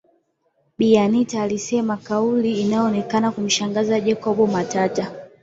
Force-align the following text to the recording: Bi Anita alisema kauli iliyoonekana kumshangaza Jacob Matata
Bi 0.77 0.97
Anita 0.97 1.41
alisema 1.43 1.97
kauli 1.97 2.61
iliyoonekana 2.61 3.31
kumshangaza 3.31 3.99
Jacob 3.99 4.49
Matata 4.51 5.11